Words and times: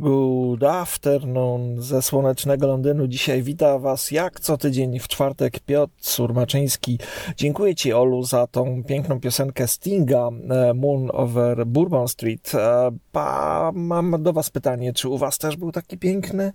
go 0.00 0.49
Good 0.50 0.64
afternoon 0.64 1.82
ze 1.82 2.02
słonecznego 2.02 2.66
Londynu. 2.66 3.06
Dzisiaj 3.06 3.42
wita 3.42 3.78
Was 3.78 4.10
jak 4.10 4.40
co 4.40 4.58
tydzień 4.58 4.98
w 4.98 5.08
czwartek 5.08 5.60
Piotr 5.60 5.92
Surmaczyński. 6.00 6.98
Dziękuję 7.36 7.74
Ci 7.74 7.92
Olu 7.92 8.22
za 8.22 8.46
tą 8.46 8.84
piękną 8.84 9.20
piosenkę 9.20 9.68
Stinga 9.68 10.28
e, 10.50 10.74
Moon 10.74 11.10
over 11.12 11.66
Bourbon 11.66 12.08
Street. 12.08 12.54
E, 12.54 12.90
pa, 13.12 13.70
mam 13.74 14.22
do 14.22 14.32
Was 14.32 14.50
pytanie, 14.50 14.92
czy 14.92 15.08
u 15.08 15.18
Was 15.18 15.38
też 15.38 15.56
był 15.56 15.72
taki 15.72 15.98
piękny 15.98 16.52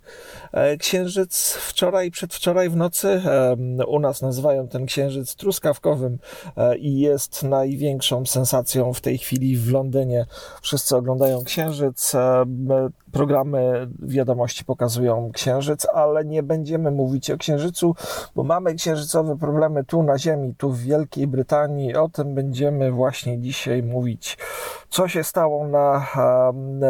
e, 0.51 0.77
księżyc 0.77 1.53
wczoraj, 1.53 2.11
przedwczoraj 2.11 2.69
w 2.69 2.75
nocy? 2.75 3.21
U 3.87 3.99
nas 3.99 4.21
nazywają 4.21 4.67
ten 4.67 4.85
księżyc 4.85 5.35
truskawkowym 5.35 6.17
i 6.79 6.99
jest 6.99 7.43
największą 7.43 8.25
sensacją 8.25 8.93
w 8.93 9.01
tej 9.01 9.17
chwili 9.17 9.57
w 9.57 9.71
Londynie. 9.71 10.25
Wszyscy 10.61 10.95
oglądają 10.95 11.43
księżyc 11.43 12.13
programy 13.11 13.84
wiadomości 13.99 14.65
pokazują 14.65 15.31
księżyc, 15.33 15.87
ale 15.93 16.25
nie 16.25 16.43
będziemy 16.43 16.91
mówić 16.91 17.31
o 17.31 17.37
księżycu, 17.37 17.95
bo 18.35 18.43
mamy 18.43 18.75
księżycowe 18.75 19.37
problemy 19.37 19.83
tu 19.83 20.03
na 20.03 20.17
Ziemi, 20.17 20.55
tu 20.57 20.71
w 20.71 20.79
Wielkiej 20.79 21.27
Brytanii. 21.27 21.95
O 21.95 22.09
tym 22.09 22.35
będziemy 22.35 22.91
właśnie 22.91 23.39
dzisiaj 23.39 23.83
mówić. 23.83 24.37
Co 24.89 25.07
się 25.07 25.23
stało 25.23 25.67
na, 25.67 26.07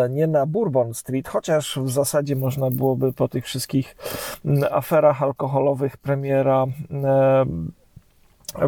nie 0.10 0.28
na 0.28 0.46
Bourbon 0.46 0.94
Street, 0.94 1.28
chociaż 1.28 1.80
w 1.84 1.90
zasadzie 1.90 2.36
można 2.36 2.72
byłoby 2.72 3.14
po 3.14 3.28
tych 3.28 3.46
wszystkich 3.46 3.96
aferach 4.72 5.24
alkoholowych 5.24 5.98
premiera 5.98 6.66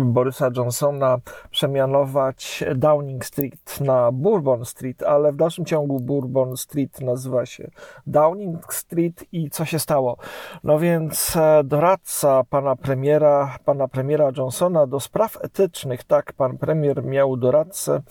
Borysa 0.01 0.49
Johnsona 0.57 1.17
przemianować 1.51 2.63
Downing 2.75 3.25
Street 3.25 3.81
na 3.81 4.11
Bourbon 4.11 4.65
Street, 4.65 5.03
ale 5.03 5.31
w 5.31 5.35
dalszym 5.35 5.65
ciągu 5.65 5.99
Bourbon 5.99 6.57
Street 6.57 7.01
nazywa 7.01 7.45
się 7.45 7.71
Downing 8.07 8.73
Street 8.73 9.25
i 9.31 9.49
co 9.49 9.65
się 9.65 9.79
stało? 9.79 10.17
No 10.63 10.79
więc 10.79 11.35
e, 11.35 11.63
doradca 11.63 12.43
pana 12.49 12.75
premiera, 12.75 13.57
pana 13.65 13.87
premiera 13.87 14.31
Johnsona 14.37 14.87
do 14.87 14.99
spraw 14.99 15.37
etycznych, 15.41 16.03
tak, 16.03 16.33
pan 16.33 16.57
premier 16.57 17.03
miał 17.03 17.37
doradcę, 17.37 18.01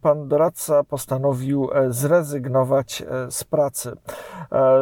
pan 0.00 0.28
doradca 0.28 0.84
postanowił 0.84 1.70
e, 1.72 1.92
zrezygnować 1.92 3.02
z 3.30 3.44
pracy. 3.44 3.92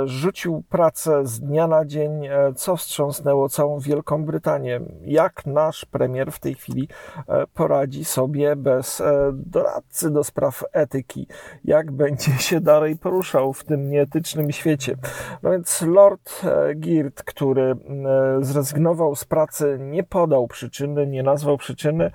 Rzucił 0.05 0.63
pracę 0.69 1.27
z 1.27 1.41
dnia 1.41 1.67
na 1.67 1.85
dzień, 1.85 2.29
co 2.57 2.77
wstrząsnęło 2.77 3.49
całą 3.49 3.81
Wielką 3.81 4.25
Brytanię. 4.25 4.81
Jak 5.03 5.47
nasz 5.47 5.85
premier 5.85 6.33
w 6.33 6.39
tej 6.39 6.55
chwili 6.55 6.89
e, 7.29 7.47
poradzi 7.55 8.05
sobie 8.05 8.57
bez 8.57 9.01
e, 9.01 9.31
doradcy 9.33 10.11
do 10.11 10.25
spraw 10.25 10.65
etyki, 10.73 11.27
jak 11.65 11.93
będzie 11.93 12.33
się 12.49 12.61
dalej 12.61 12.97
poruszał 12.97 13.53
w 13.53 13.65
tym 13.65 13.91
nieetycznym 13.91 14.53
świecie. 14.53 14.97
No 15.43 15.51
więc 15.51 15.83
Lord 15.83 16.45
e, 16.45 16.75
Girt, 16.75 17.23
który 17.23 17.77
zrezygnował 18.41 19.17
z 19.17 19.25
pracy, 19.25 19.79
nie 19.81 20.03
podał 20.03 20.49
przyczyny, 20.49 21.07
nie 21.07 21.23
nazwał 21.23 21.57
przyczyny. 21.57 22.11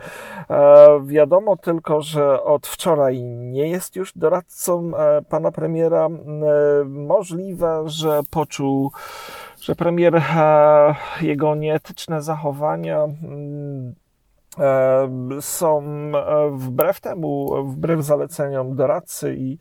Wiadomo 1.05 1.57
tylko, 1.57 2.01
że 2.01 2.40
od 2.43 2.67
wczoraj 2.67 3.23
nie 3.23 3.69
jest 3.69 3.95
już 3.95 4.13
doradcą 4.15 4.91
pana 5.29 5.51
premiera. 5.51 6.09
Możliwe, 6.85 7.83
że 7.85 8.21
poczuł 8.29 8.91
że 9.61 9.75
premier, 9.75 10.15
e, 10.15 10.95
jego 11.21 11.55
nieetyczne 11.55 12.21
zachowania 12.21 13.03
mm, 13.03 13.95
e, 14.59 15.41
są 15.41 15.81
e, 15.81 16.49
wbrew 16.51 17.01
temu, 17.01 17.63
wbrew 17.65 18.01
zaleceniom 18.01 18.75
doradcy 18.75 19.35
i, 19.37 19.57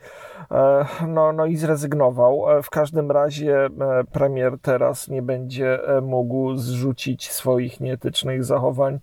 no, 1.09 1.33
no 1.33 1.47
i 1.47 1.57
zrezygnował. 1.57 2.45
W 2.63 2.71
każdym 2.71 3.11
razie 3.11 3.69
premier 4.13 4.59
teraz 4.63 5.09
nie 5.09 5.23
będzie 5.23 5.79
mógł 6.03 6.57
zrzucić 6.57 7.31
swoich 7.31 7.81
nieetycznych 7.81 8.45
zachowań 8.45 8.99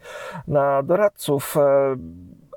na 0.48 0.84
doradców. 0.84 1.56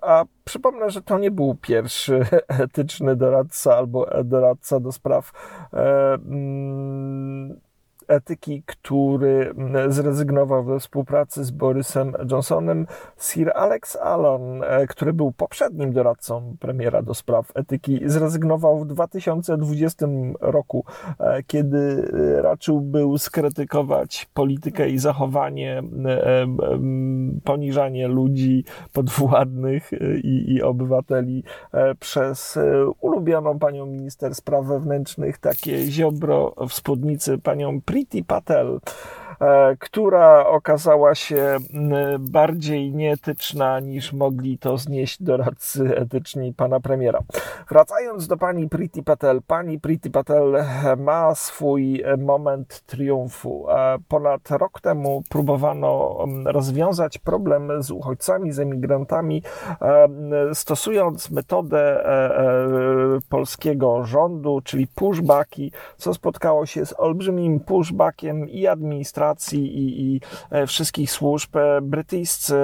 A 0.03 0.25
przypomnę, 0.45 0.91
że 0.91 1.03
to 1.03 1.19
nie 1.19 1.31
był 1.31 1.55
pierwszy 1.55 2.27
etyczny 2.49 3.17
doradca 3.17 3.77
albo 3.77 4.07
doradca 4.25 4.81
do 4.81 4.93
spraw 4.93 5.33
mm, 5.73 7.61
etyki, 8.11 8.63
który 8.67 9.51
mm, 9.51 9.93
zrezygnował 9.93 10.65
ze 10.65 10.81
współpracy 10.81 11.45
z 11.45 11.51
Borysem 11.51 12.13
Johnsonem. 12.31 12.87
Sir 13.17 13.53
Alex 13.55 13.97
Allen, 13.97 14.63
e, 14.63 14.87
który 14.87 15.13
był 15.13 15.33
poprzednim 15.33 15.93
doradcą 15.93 16.57
premiera 16.61 17.03
do 17.03 17.15
spraw 17.15 17.53
etyki, 17.55 18.01
zrezygnował 18.05 18.79
w 18.79 18.87
2020 18.87 20.07
roku, 20.41 20.85
e, 21.19 21.43
kiedy 21.43 22.11
e, 22.39 22.43
raczył 22.43 22.81
był 22.81 23.19
skrytykować 23.19 24.29
politykę 24.35 24.89
i 24.89 24.99
zachowanie, 24.99 25.83
poniżanie 27.45 28.09
ludzi 28.09 28.65
podwładnych 28.93 29.91
i, 30.23 30.53
i 30.55 30.63
obywateli 30.63 31.45
przez 32.01 32.59
ulubioną 33.01 33.59
panią 33.59 33.87
minister 33.87 34.35
spraw 34.35 34.67
wewnętrznych, 34.67 35.39
takie 35.39 35.83
ziobro 35.83 36.55
w 36.69 36.73
spódnicy, 36.73 37.39
panią 37.39 37.81
Pri 37.81 38.00
Priti 38.01 38.25
Patel 38.25 38.81
która 39.79 40.47
okazała 40.47 41.15
się 41.15 41.57
bardziej 42.19 42.95
nieetyczna 42.95 43.81
niż 43.81 44.13
mogli 44.13 44.59
to 44.59 44.79
znieść 44.79 45.23
doradcy 45.23 45.97
etyczni 45.97 46.55
pana 46.55 46.81
premiera. 46.81 47.21
Wracając 47.69 48.27
do 48.27 48.37
pani 48.37 48.69
Priti 48.69 49.03
Patel, 49.03 49.43
pani 49.47 49.81
Priti 49.81 50.11
Patel 50.11 50.65
ma 50.97 51.35
swój 51.35 52.05
moment 52.19 52.83
triumfu. 52.87 53.71
E, 53.71 53.99
ponad 54.09 54.51
rok 54.51 54.81
temu 54.81 55.23
próbowano 55.29 56.19
rozwiązać 56.45 57.19
problem 57.19 57.83
z 57.83 57.91
uchodźcami, 57.91 58.53
z 58.53 58.59
emigrantami, 58.59 59.43
e, 59.83 60.09
stosując 60.55 61.31
metodę 61.31 62.05
polskiego 63.29 64.05
rządu, 64.05 64.61
czyli 64.65 64.87
pushbacki, 64.87 65.73
co 65.97 66.15
spotkało 66.15 66.67
się 66.67 66.87
z 66.87 66.95
olbrzymim 67.01 67.61
pushbackiem 67.61 68.49
i 68.49 68.67
administracji, 68.67 69.30
administracji 69.31 69.79
i, 69.79 70.15
i 70.15 70.21
e, 70.51 70.67
wszystkich 70.67 71.11
służb. 71.11 71.57
E, 71.57 71.81
brytyjscy 71.81 72.55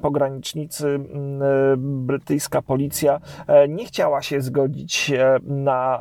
pogranicznicy, 0.00 1.00
brytyjska 1.76 2.62
policja 2.62 3.20
e, 3.46 3.68
nie 3.68 3.84
chciała 3.84 4.22
się 4.22 4.40
zgodzić 4.40 5.12
na 5.42 5.98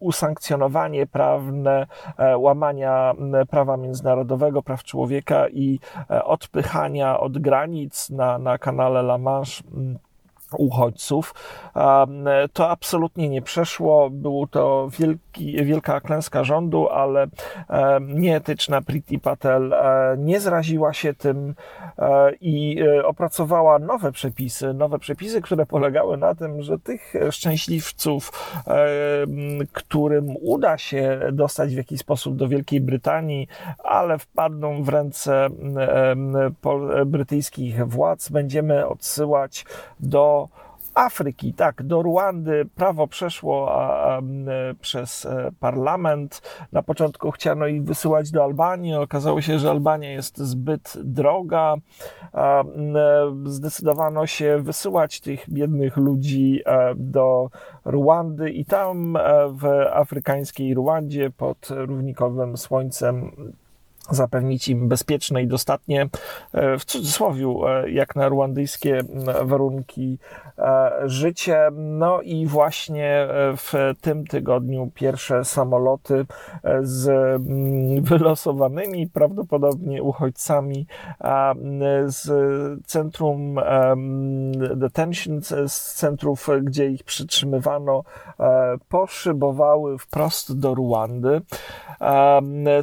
usankcjonowanie 0.00 1.06
prawne 1.06 1.86
łamania 2.36 3.14
prawa 3.50 3.76
międzynarodowego, 3.76 4.62
praw 4.62 4.84
człowieka 4.84 5.48
i 5.48 5.80
odpychania 6.08 7.20
od 7.20 7.38
granic 7.38 8.10
na, 8.10 8.38
na 8.38 8.58
kanale 8.58 9.00
La 9.00 9.18
Manche 9.18 9.62
uchodźców. 10.58 11.34
To 12.52 12.70
absolutnie 12.70 13.28
nie 13.28 13.42
przeszło. 13.42 14.10
Było 14.10 14.46
to 14.46 14.88
wielki, 14.98 15.64
wielka 15.64 16.00
klęska 16.00 16.44
rządu, 16.44 16.88
ale 16.88 17.26
nieetyczna 18.00 18.82
Priti 18.82 19.18
Patel 19.18 19.72
e, 19.72 20.16
nie 20.18 20.40
zraziła 20.40 20.92
się 20.92 21.14
tym 21.14 21.54
e, 21.98 22.32
i 22.40 22.82
e, 22.82 23.06
opracowała 23.06 23.78
nowe 23.78 24.12
przepisy. 24.12 24.74
Nowe 24.74 24.98
przepisy, 24.98 25.42
które 25.42 25.66
polegały 25.66 26.16
na 26.16 26.34
tym, 26.34 26.62
że 26.62 26.78
tych 26.78 27.14
szczęśliwców, 27.30 28.32
którym 29.72 30.34
uda 30.40 30.78
się 30.78 31.20
dostać 31.32 31.74
w 31.74 31.76
jakiś 31.76 32.00
sposób 32.00 32.36
do 32.36 32.48
Wielkiej 32.48 32.80
Brytanii, 32.80 33.48
ale 33.84 34.18
wpadną 34.18 34.82
w 34.82 34.88
ręce 34.88 35.48
brytyjskich 37.06 37.86
władz, 37.86 38.28
będziemy 38.28 38.86
odsyłać 38.86 39.64
do 40.00 40.41
Afryki, 40.94 41.54
tak, 41.54 41.82
do 41.82 42.02
Ruandy 42.02 42.64
prawo 42.74 43.06
przeszło 43.06 43.82
a, 43.82 44.20
przez 44.80 45.26
e, 45.26 45.50
parlament. 45.60 46.42
Na 46.72 46.82
początku 46.82 47.30
chciano 47.30 47.66
ich 47.66 47.84
wysyłać 47.84 48.30
do 48.30 48.44
Albanii. 48.44 48.94
Okazało 48.94 49.40
się, 49.40 49.58
że 49.58 49.70
Albania 49.70 50.10
jest 50.10 50.38
zbyt 50.38 50.94
droga. 51.04 51.74
A, 52.32 52.64
zdecydowano 53.44 54.26
się 54.26 54.58
wysyłać 54.62 55.20
tych 55.20 55.50
biednych 55.50 55.96
ludzi 55.96 56.60
e, 56.66 56.94
do 56.96 57.50
Ruandy 57.84 58.50
i 58.50 58.64
tam 58.64 59.16
e, 59.16 59.20
w 59.48 59.66
afrykańskiej 59.92 60.74
Ruandzie 60.74 61.30
pod 61.30 61.68
równikowym 61.70 62.56
słońcem 62.56 63.32
zapewnić 64.10 64.68
im 64.68 64.88
bezpieczne 64.88 65.42
i 65.42 65.46
dostatnie, 65.46 66.08
e, 66.52 66.78
w 66.78 66.84
cudzysłowie, 66.84 67.46
e, 67.46 67.90
jak 67.90 68.16
na 68.16 68.28
ruandyjskie 68.28 69.00
warunki 69.42 70.18
e, 70.58 70.92
życie. 71.04 71.68
No 71.72 72.20
i 72.20 72.46
właśnie 72.46 73.28
w 73.56 73.72
tym 74.00 74.26
tygodniu 74.26 74.90
pierwsze 74.94 75.44
samoloty 75.44 76.26
z 76.82 77.10
wylosowanymi 78.02 79.06
prawdopodobnie 79.06 80.02
uchodźcami 80.02 80.86
z 82.06 82.28
centrum 82.86 83.60
detention, 84.76 85.40
z 85.66 85.94
centrów, 85.94 86.48
gdzie 86.62 86.86
ich 86.86 87.04
przytrzymywano, 87.04 88.04
poszybowały 88.88 89.98
wprost 89.98 90.58
do 90.58 90.74
Ruandy, 90.74 91.40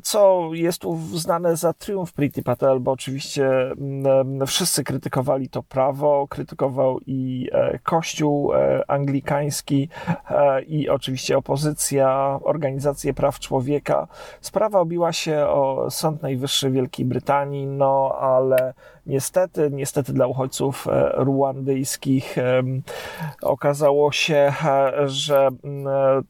co 0.03 0.49
jest 0.53 0.85
uznane 1.13 1.55
za 1.55 1.73
triumf 1.73 2.13
Priti 2.13 2.43
Patel, 2.43 2.79
bo 2.79 2.91
oczywiście 2.91 3.71
mm, 3.71 4.47
wszyscy 4.47 4.83
krytykowali 4.83 5.49
to 5.49 5.63
prawo, 5.63 6.27
krytykował 6.27 6.99
i 7.07 7.49
e, 7.51 7.79
Kościół 7.79 8.53
e, 8.53 8.91
anglikański 8.91 9.89
e, 10.29 10.61
i 10.61 10.89
oczywiście 10.89 11.37
opozycja, 11.37 12.39
organizacje 12.43 13.13
praw 13.13 13.39
człowieka. 13.39 14.07
Sprawa 14.41 14.79
obiła 14.79 15.13
się 15.13 15.37
o 15.39 15.87
Sąd 15.91 16.21
Najwyższy 16.21 16.71
Wielkiej 16.71 17.05
Brytanii, 17.05 17.67
no 17.67 18.15
ale 18.19 18.73
Niestety, 19.09 19.69
niestety 19.71 20.13
dla 20.13 20.27
uchodźców 20.27 20.87
e, 20.87 21.11
ruandyjskich 21.13 22.35
okazało 23.41 24.11
się, 24.11 24.53
e, 24.65 24.93
że 25.05 25.47
e, 25.47 25.51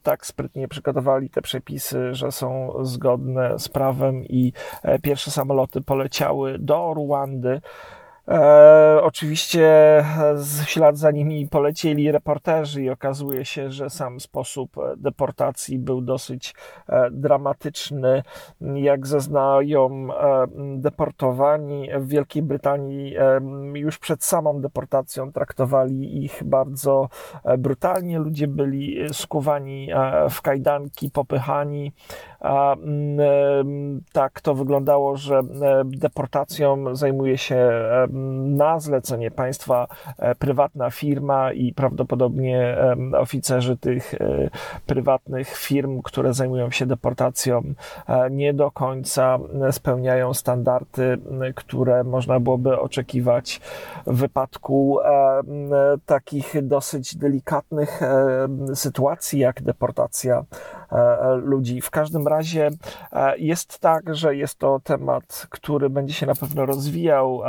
tak 0.04 0.26
sprytnie 0.26 0.68
przygotowali 0.68 1.30
te 1.30 1.42
przepisy, 1.42 2.14
że 2.16 2.32
są 2.32 2.74
zgodne 2.82 3.60
z 3.60 3.70
prawem 3.70 4.26
i 4.26 4.54
pierwsze 5.02 5.32
samoloty 5.32 5.82
poleciały 5.82 6.60
do 6.60 6.94
Ruandy. 6.94 7.62
E, 8.30 9.00
oczywiście 9.04 9.70
w 10.36 10.70
ślad 10.70 10.98
za 10.98 11.12
nimi 11.12 11.48
polecieli 11.48 12.12
reporterzy 12.12 12.84
i 12.84 12.90
okazuje 12.90 13.46
się, 13.46 13.72
że 13.72 13.90
sam 13.90 14.20
sposób 14.20 14.76
deportacji 14.98 15.80
był 15.80 16.02
dosyć 16.02 16.56
e, 16.88 17.12
dramatyczny. 17.12 18.24
Jak 18.76 19.08
zeznają 19.08 20.08
e, 20.14 20.48
deportowani 20.78 21.90
w 22.00 22.08
Wielkiej 22.08 22.44
Brytanii 22.44 23.16
e, 23.18 23.42
już 23.74 23.98
przed 23.98 24.24
samą 24.24 24.62
deportacją 24.62 25.32
traktowali 25.32 26.24
ich 26.24 26.44
bardzo 26.46 27.10
e, 27.44 27.58
brutalnie. 27.58 28.20
Ludzie 28.20 28.48
byli 28.48 29.14
skuwani 29.14 29.92
e, 29.92 30.30
w 30.30 30.42
kajdanki, 30.42 31.12
popychani. 31.12 31.92
Tak 34.14 34.42
to 34.42 34.56
wyglądało, 34.56 35.18
że 35.18 35.42
deportacją 35.86 36.96
zajmuje 36.96 37.38
się 37.38 37.70
na 38.58 38.80
zlecenie 38.80 39.32
państwa 39.32 39.88
e, 40.18 40.36
prywatna 40.36 40.92
firma 40.92 41.52
i 41.54 41.74
prawdopodobnie 41.74 42.78
oficerzy 43.18 43.78
tych 43.78 44.14
e, 44.14 44.50
prywatnych 44.86 45.58
firm, 45.58 46.02
które 46.02 46.34
zajmują 46.34 46.72
się 46.72 46.86
deportacją, 46.86 47.64
e, 48.08 48.30
nie 48.30 48.54
do 48.54 48.72
końca 48.72 49.40
spełniają 49.72 50.34
standardy, 50.34 51.18
które 51.56 52.04
można 52.04 52.40
byłoby 52.40 52.80
oczekiwać 52.80 53.62
w 54.08 54.18
wypadku 54.18 55.00
takich 56.06 56.68
dosyć 56.68 57.16
delikatnych 57.16 58.02
sytuacji, 58.74 59.40
jak 59.40 59.62
deportacja 59.62 60.44
ludzi. 61.36 61.82
W 61.82 61.90
każdym 61.90 62.28
razie 62.28 62.70
jest 63.38 63.80
tak, 63.80 64.16
że 64.16 64.36
jest 64.36 64.60
to 64.60 64.80
temat, 64.84 65.48
który 65.50 65.90
będzie 65.90 66.14
się 66.14 66.26
na 66.26 66.36
pewno 66.36 66.66
rozwijał. 66.66 67.42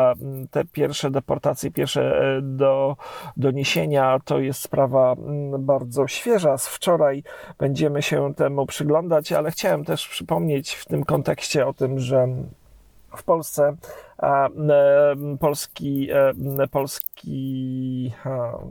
Te 0.50 0.64
pierwsze 0.64 1.10
deportacje, 1.10 1.70
pierwsze 1.70 2.02
e, 2.02 2.42
do, 2.42 2.96
doniesienia 3.36 4.18
to 4.24 4.38
jest 4.38 4.62
sprawa 4.62 5.14
bardzo 5.58 6.06
świeża. 6.06 6.58
Z 6.58 6.68
wczoraj 6.68 7.22
będziemy 7.58 8.02
się 8.02 8.34
temu 8.34 8.66
przyglądać, 8.66 9.32
ale 9.32 9.50
chciałem 9.50 9.84
też 9.84 10.08
przypomnieć 10.08 10.74
w 10.74 10.86
tym 10.86 11.04
kontekście 11.04 11.66
o 11.66 11.72
tym, 11.72 11.98
że 11.98 12.28
w 13.16 13.22
Polsce 13.22 13.76
polski, 15.40 16.08
polski 16.70 18.12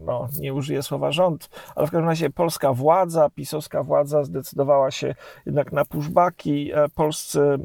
no, 0.05 0.27
nie 0.39 0.53
użyję 0.53 0.83
słowa 0.83 1.11
rząd, 1.11 1.49
ale 1.75 1.87
w 1.87 1.91
każdym 1.91 2.09
razie 2.09 2.29
polska 2.29 2.73
władza, 2.73 3.29
pisowska 3.29 3.83
władza 3.83 4.23
zdecydowała 4.23 4.91
się 4.91 5.15
jednak 5.45 5.71
na 5.71 5.85
pushbacki. 5.85 6.71
E, 6.73 6.89
polscy, 6.95 7.59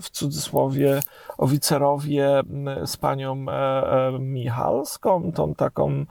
w 0.00 0.10
cudzysłowie, 0.10 1.00
oficerowie 1.38 2.42
z 2.84 2.96
panią 2.96 3.46
e, 3.48 3.52
e, 3.52 4.18
Michalską, 4.18 5.32
tą 5.32 5.54
taką 5.54 6.04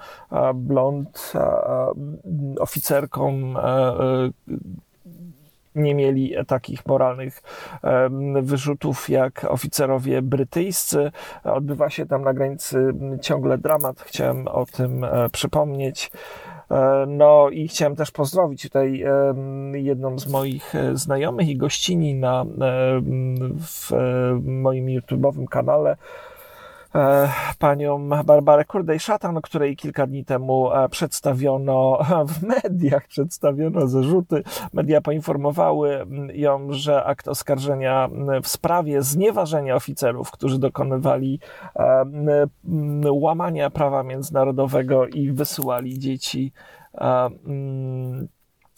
blond 0.53 1.33
oficerką 2.59 3.53
nie 5.75 5.95
mieli 5.95 6.33
takich 6.47 6.85
moralnych 6.85 7.41
wyrzutów 8.41 9.09
jak 9.09 9.45
oficerowie 9.49 10.21
brytyjscy. 10.21 11.11
Odbywa 11.43 11.89
się 11.89 12.05
tam 12.05 12.21
na 12.21 12.33
granicy 12.33 12.93
ciągle 13.21 13.57
dramat. 13.57 14.01
Chciałem 14.01 14.47
o 14.47 14.65
tym 14.65 15.03
e, 15.03 15.29
przypomnieć. 15.29 16.11
E, 16.71 17.05
no 17.07 17.49
i 17.49 17.67
chciałem 17.67 17.95
też 17.95 18.11
pozdrowić 18.11 18.63
tutaj 18.63 19.03
jedną 19.73 20.19
z 20.19 20.27
moich 20.27 20.75
e, 20.75 20.97
znajomych 20.97 21.49
i 21.49 21.57
gościni 21.57 22.15
na, 22.15 22.45
w 23.59 23.91
moim 24.41 24.85
YouTube'owym 24.85 25.45
kanale, 25.47 25.97
panią 27.59 28.09
Barbarę 28.25 28.65
Kurdej-Szatan, 28.65 29.41
której 29.41 29.75
kilka 29.75 30.07
dni 30.07 30.25
temu 30.25 30.73
e, 30.73 30.89
przedstawiono 30.89 31.99
w 32.33 32.43
mediach, 32.43 33.07
przedstawiono 33.07 33.87
zarzuty. 33.87 34.43
Media 34.73 35.01
poinformowały 35.01 36.05
ją, 36.33 36.67
że 36.69 37.03
akt 37.03 37.27
oskarżenia 37.27 38.09
w 38.43 38.47
sprawie 38.47 39.01
znieważenia 39.01 39.75
oficerów, 39.75 40.31
którzy 40.31 40.59
dokonywali 40.59 41.39
e, 41.75 42.05
łamania 43.11 43.69
prawa 43.69 44.03
międzynarodowego 44.03 45.07
i 45.07 45.31
wysyłali 45.31 45.99
dzieci 45.99 46.53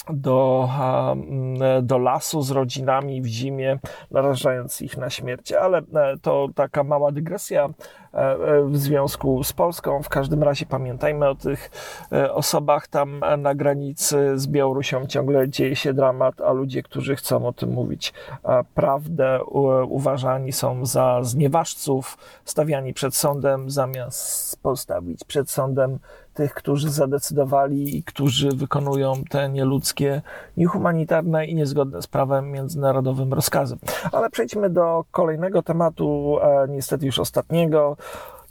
do, 0.10 0.70
do 1.82 1.98
lasu 1.98 2.42
z 2.42 2.52
rodzinami 2.52 3.22
w 3.22 3.26
zimie, 3.26 3.80
narażając 4.12 4.82
ich 4.82 4.98
na 4.98 5.10
śmierć. 5.10 5.52
Ale 5.52 5.82
to 6.22 6.48
taka 6.56 6.84
mała 6.84 7.12
dygresja. 7.12 7.70
E, 8.14 8.18
e, 8.18 8.64
w 8.64 8.78
związku 8.78 9.44
z 9.44 9.54
Polską. 9.54 10.04
W 10.04 10.10
każdym 10.10 10.44
razie 10.44 10.66
pamiętajmy 10.66 11.30
o 11.30 11.36
tych 11.36 11.72
e, 12.12 12.34
osobach 12.34 12.88
tam 12.88 13.22
na 13.38 13.56
granicy 13.56 14.40
z 14.40 14.48
Białorusią. 14.48 15.08
Ciągle 15.08 15.50
dzieje 15.50 15.76
się 15.76 15.94
dramat, 15.94 16.42
a 16.42 16.52
ludzie, 16.52 16.84
którzy 16.84 17.16
chcą 17.16 17.48
o 17.48 17.54
tym 17.54 17.70
mówić 17.70 18.14
prawdę, 18.76 19.44
uważani 19.90 20.52
są 20.52 20.86
za 20.86 21.24
znieważców, 21.24 22.18
stawiani 22.46 22.94
przed 22.94 23.16
sądem, 23.16 23.70
zamiast 23.70 24.62
postawić 24.62 25.24
przed 25.24 25.50
sądem 25.50 26.00
tych, 26.34 26.54
którzy 26.54 26.90
zadecydowali 26.90 27.98
i 27.98 28.04
którzy 28.04 28.50
wykonują 28.50 29.14
te 29.30 29.50
nieludzkie, 29.50 30.22
niehumanitarne 30.58 31.46
i 31.46 31.56
niezgodne 31.56 32.02
z 32.02 32.08
prawem 32.08 32.52
międzynarodowym 32.52 33.34
rozkazy. 33.34 33.78
Ale 34.12 34.30
przejdźmy 34.30 34.70
do 34.70 35.06
kolejnego 35.12 35.64
tematu, 35.64 36.38
niestety 36.70 37.06
już 37.06 37.20
ostatniego. 37.20 37.98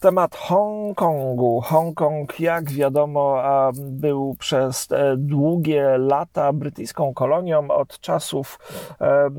Temat 0.03 0.35
Hongkongu. 0.37 1.61
Hongkong, 1.61 2.41
jak 2.41 2.71
wiadomo, 2.71 3.43
był 3.75 4.35
przez 4.39 4.93
e, 4.93 5.15
długie 5.17 5.99
lata 5.99 6.53
brytyjską 6.53 7.15
kolonią 7.15 7.71
od 7.71 8.01
czasów 8.01 8.59
e, 9.01 9.31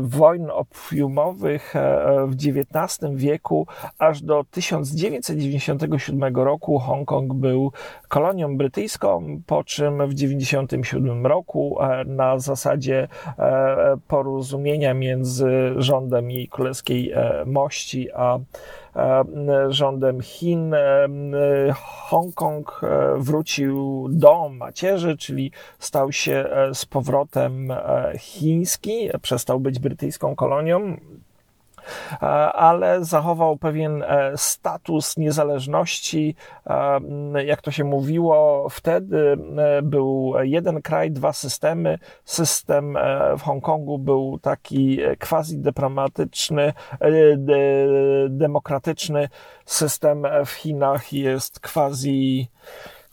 wojen 0.00 0.50
opiumowych 0.50 1.76
e, 1.76 2.26
w 2.26 2.32
XIX 2.32 3.10
wieku 3.14 3.66
aż 3.98 4.22
do 4.22 4.44
1997 4.50 6.36
roku. 6.36 6.78
Hongkong 6.78 7.34
był 7.34 7.72
kolonią 8.08 8.56
brytyjską, 8.56 9.40
po 9.46 9.64
czym 9.64 10.08
w 10.08 10.14
1997 10.14 11.26
roku 11.26 11.78
na 12.06 12.38
zasadzie 12.38 13.08
porozumienia 14.08 14.94
między 14.94 15.72
rządem 15.76 16.30
jej 16.30 16.48
królewskiej 16.48 17.12
mości 17.46 18.12
a 18.12 18.38
rządem 19.68 20.20
Chin. 20.20 20.74
E, 20.74 21.08
Hongkong 22.08 22.80
e, 22.82 23.14
wrócił 23.18 24.06
do 24.10 24.48
macierzy, 24.48 25.16
czyli 25.16 25.52
stał 25.78 26.12
się 26.12 26.48
z 26.72 26.86
powrotem 26.86 27.72
chiński, 28.18 29.08
przestał 29.22 29.60
być 29.60 29.78
brytyjską 29.78 30.36
kolonią. 30.36 30.96
Ale 32.52 33.04
zachował 33.04 33.56
pewien 33.56 34.04
status 34.36 35.16
niezależności. 35.16 36.36
Jak 37.44 37.62
to 37.62 37.70
się 37.70 37.84
mówiło, 37.84 38.66
wtedy 38.70 39.36
był 39.82 40.34
jeden 40.42 40.82
kraj, 40.82 41.10
dwa 41.10 41.32
systemy. 41.32 41.98
System 42.24 42.98
w 43.38 43.42
Hongkongu 43.42 43.98
był 43.98 44.38
taki 44.38 44.98
quasi 45.28 45.58
dyplomatyczny, 45.58 46.72
demokratyczny. 48.28 49.28
System 49.66 50.26
w 50.46 50.50
Chinach 50.50 51.12
jest 51.12 51.60
quasi 51.60 52.48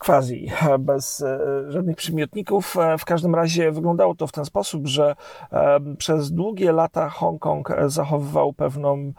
quasi, 0.04 0.50
bez 0.78 1.20
e, 1.20 1.38
żadnych 1.68 1.96
przymiotników. 1.96 2.76
E, 2.76 2.98
w 2.98 3.04
każdym 3.04 3.34
razie 3.34 3.72
wyglądało 3.72 4.14
to 4.14 4.26
w 4.26 4.32
ten 4.32 4.44
sposób, 4.44 4.86
że 4.86 5.16
e, 5.52 5.80
przez 5.98 6.32
długie 6.32 6.72
lata 6.72 7.08
Hongkong 7.08 7.68
zachowywał 7.86 8.52
pewną 8.52 9.12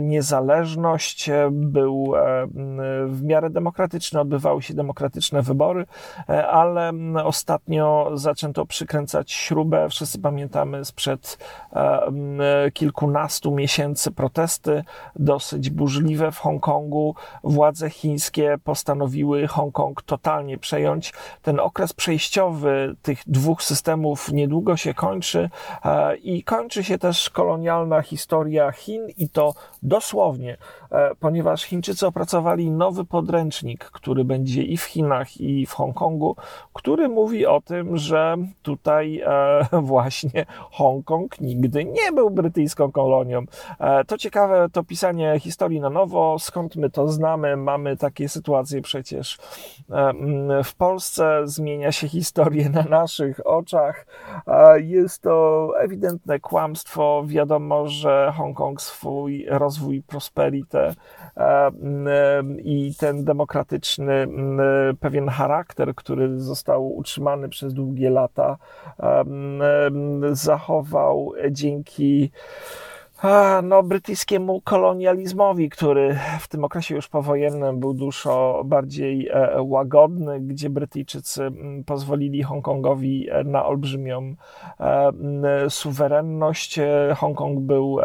niezależność, 0.00 1.30
był 1.50 2.12
w 3.06 3.22
miarę 3.22 3.50
demokratyczny, 3.50 4.20
odbywały 4.20 4.62
się 4.62 4.74
demokratyczne 4.74 5.42
wybory, 5.42 5.86
e, 6.28 6.48
ale 6.48 6.92
ostatnio 7.24 8.10
zaczęto 8.14 8.66
przykręcać 8.66 9.32
śrubę. 9.32 9.88
Wszyscy 9.88 10.20
pamiętamy 10.20 10.84
sprzed 10.84 11.38
kilkunastu 12.72 13.50
miesięcy 13.50 14.10
protesty 14.10 14.84
dosyć 15.16 15.70
burzliwe 15.70 16.32
w 16.32 16.38
Hongkongu. 16.38 17.14
Władze 17.44 17.90
chińskie 17.90 18.58
postanowiły 18.64 19.46
Hongkong 19.46 20.02
totalnie 20.02 20.58
przejąć. 20.58 21.12
Ten 21.42 21.60
okres 21.60 21.92
przejściowy 21.92 22.96
tych 23.02 23.22
dwóch 23.26 23.62
systemów 23.62 24.32
niedługo 24.32 24.76
się 24.76 24.94
kończy 24.94 25.50
e, 25.84 26.16
i 26.16 26.44
kończy 26.44 26.84
się 26.84 26.98
też 26.98 27.30
kolonialna 27.30 28.02
historia 28.02 28.72
Chin 28.72 28.89
Chin 28.90 29.08
i 29.18 29.28
to 29.28 29.54
dosłownie, 29.82 30.56
e, 30.92 31.14
ponieważ 31.20 31.62
Chińczycy 31.62 32.06
opracowali 32.06 32.70
nowy 32.70 33.04
podręcznik, 33.04 33.84
który 33.84 34.24
będzie 34.24 34.62
i 34.62 34.76
w 34.76 34.82
Chinach, 34.82 35.40
i 35.40 35.66
w 35.66 35.72
Hongkongu, 35.72 36.36
który 36.72 37.08
mówi 37.08 37.46
o 37.46 37.60
tym, 37.60 37.96
że 37.96 38.36
tutaj 38.62 39.22
e, 39.26 39.68
właśnie 39.82 40.46
Hongkong 40.70 41.40
nigdy 41.40 41.84
nie 41.84 42.12
był 42.12 42.30
brytyjską 42.30 42.92
kolonią. 42.92 43.44
E, 43.80 44.04
to 44.04 44.18
ciekawe, 44.18 44.68
to 44.72 44.84
pisanie 44.84 45.40
historii 45.40 45.80
na 45.80 45.90
nowo, 45.90 46.38
skąd 46.38 46.76
my 46.76 46.90
to 46.90 47.08
znamy, 47.08 47.56
mamy 47.56 47.96
takie 47.96 48.28
sytuacje 48.28 48.82
przecież 48.82 49.38
w 50.64 50.74
Polsce, 50.74 51.40
zmienia 51.44 51.92
się 51.92 52.08
historię 52.08 52.68
na 52.70 52.82
naszych 52.82 53.46
oczach. 53.46 54.06
Jest 54.76 55.22
to 55.22 55.68
ewidentne 55.78 56.40
kłamstwo. 56.40 57.22
Wiadomo, 57.26 57.88
że 57.88 58.32
Hongkong 58.36 58.79
swój 58.80 59.46
rozwój 59.48 60.02
prosperity 60.02 60.78
e, 60.78 60.94
i 62.64 62.94
ten 62.98 63.24
demokratyczny 63.24 64.26
pewien 65.00 65.28
charakter, 65.28 65.94
który 65.94 66.40
został 66.40 66.96
utrzymany 66.96 67.48
przez 67.48 67.74
długie 67.74 68.10
lata, 68.10 68.56
zachował 70.32 71.32
dzięki 71.50 72.30
no, 73.62 73.82
brytyjskiemu 73.82 74.60
kolonializmowi, 74.60 75.70
który 75.70 76.18
w 76.40 76.48
tym 76.48 76.64
okresie 76.64 76.94
już 76.94 77.08
powojennym 77.08 77.80
był 77.80 77.94
dużo 77.94 78.62
bardziej 78.64 79.28
e, 79.28 79.62
łagodny, 79.62 80.40
gdzie 80.40 80.70
Brytyjczycy 80.70 81.50
pozwolili 81.86 82.42
Hongkongowi 82.42 83.30
e, 83.30 83.44
na 83.44 83.66
olbrzymią 83.66 84.34
e, 84.80 85.70
suwerenność. 85.70 86.80
Hongkong 87.16 87.60
był 87.60 87.98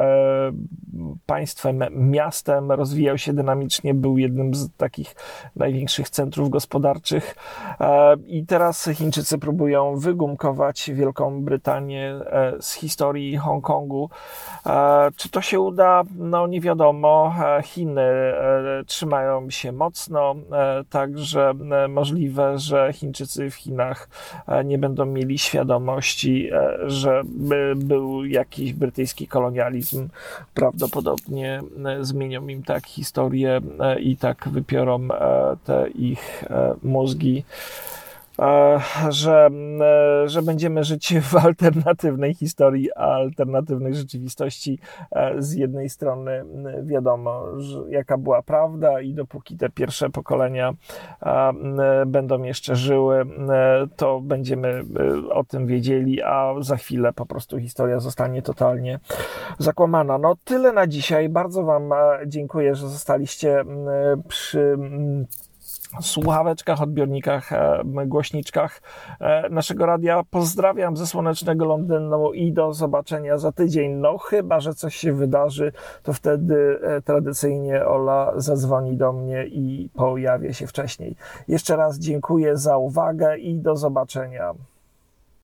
państwem, 1.25 1.84
miastem, 1.91 2.72
rozwijał 2.72 3.17
się 3.17 3.34
dynamicznie, 3.34 3.93
był 3.93 4.17
jednym 4.17 4.53
z 4.53 4.69
takich 4.77 5.15
największych 5.55 6.10
centrów 6.10 6.50
gospodarczych 6.50 7.36
i 8.27 8.45
teraz 8.45 8.89
Chińczycy 8.93 9.38
próbują 9.38 9.98
wygumkować 9.98 10.91
Wielką 10.93 11.41
Brytanię 11.43 12.15
z 12.60 12.74
historii 12.74 13.38
Hongkongu. 13.38 14.10
Czy 15.15 15.29
to 15.29 15.41
się 15.41 15.59
uda? 15.59 16.03
No 16.15 16.47
nie 16.47 16.62
wiadomo. 16.62 17.33
E, 17.39 17.63
Chiny 17.63 18.01
e, 18.01 18.83
trzymają 18.85 19.50
się 19.50 19.71
mocno, 19.71 20.35
e, 20.51 20.83
także 20.89 21.53
możliwe, 21.89 22.59
że 22.59 22.93
Chińczycy 22.93 23.50
w 23.50 23.55
Chinach 23.55 24.09
nie 24.65 24.77
będą 24.77 25.05
mieli 25.05 25.38
świadomości, 25.38 26.50
że 26.85 27.21
był 27.75 28.25
jakiś 28.25 28.74
brytyjski 28.74 29.27
kolonializm. 29.27 30.07
Prawdopodobnie 30.53 31.62
zmienią 32.01 32.47
im 32.47 32.63
tak 32.63 32.88
historię 32.88 33.62
i 34.00 34.17
tak 34.17 34.50
wypiorą 34.50 35.07
te 35.63 35.89
ich 35.89 36.43
mózgi. 36.83 37.43
E, 38.39 38.80
że, 39.10 39.50
e, 39.82 40.30
że 40.30 40.42
będziemy 40.42 40.84
żyć 40.84 41.13
w 41.22 41.36
alternatywnej 41.36 42.34
historii, 42.34 42.94
alternatywnej 42.94 43.96
rzeczywistości. 43.96 44.80
E, 45.12 45.42
z 45.42 45.54
jednej 45.54 45.89
strony 45.89 46.46
wiadomo, 46.84 47.44
jaka 47.89 48.18
była 48.18 48.42
prawda, 48.42 49.01
i 49.01 49.13
dopóki 49.13 49.58
te 49.58 49.70
pierwsze 49.70 50.10
pokolenia 50.10 50.74
będą 52.06 52.44
jeszcze 52.44 52.75
żyły, 52.75 53.25
to 53.96 54.22
będziemy 54.22 54.84
o 55.30 55.44
tym 55.44 55.68
wiedzieli, 55.68 56.22
a 56.22 56.54
za 56.60 56.77
chwilę 56.77 57.13
po 57.13 57.25
prostu 57.25 57.60
historia 57.60 58.00
zostanie 58.00 58.42
totalnie 58.42 59.00
zakłamana. 59.60 60.18
No 60.18 60.36
tyle 60.44 60.74
na 60.74 60.88
dzisiaj. 60.88 61.30
Bardzo 61.30 61.63
Wam 61.63 61.89
dziękuję, 62.25 62.75
że 62.75 62.89
zostaliście 62.89 63.63
przy 64.27 64.77
słuchaweczkach, 66.01 66.82
odbiornikach, 66.82 67.53
e, 67.53 67.84
głośniczkach 68.05 68.82
e, 69.20 69.50
naszego 69.50 69.86
radia. 69.86 70.24
Pozdrawiam 70.29 70.98
ze 70.98 71.08
słonecznego 71.08 71.65
Londynu 71.65 72.34
i 72.34 72.51
do 72.51 72.74
zobaczenia 72.74 73.38
za 73.38 73.51
tydzień. 73.51 73.91
No 73.91 74.17
chyba, 74.17 74.60
że 74.60 74.74
coś 74.74 74.96
się 74.96 75.13
wydarzy, 75.13 75.72
to 76.03 76.13
wtedy 76.13 76.79
e, 76.84 77.01
tradycyjnie 77.01 77.86
Ola 77.86 78.34
zadzwoni 78.36 78.98
do 78.98 79.13
mnie 79.13 79.46
i 79.46 79.89
pojawię 79.94 80.53
się 80.53 80.67
wcześniej. 80.67 81.15
Jeszcze 81.48 81.75
raz 81.75 82.00
dziękuję 82.00 82.58
za 82.58 82.77
uwagę 82.77 83.38
i 83.38 83.60
do 83.60 83.75
zobaczenia. 83.75 84.53